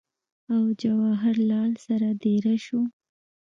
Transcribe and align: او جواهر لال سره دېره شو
او 0.53 0.61
جواهر 0.81 1.35
لال 1.49 1.71
سره 1.85 2.07
دېره 2.23 2.55
شو 2.65 2.79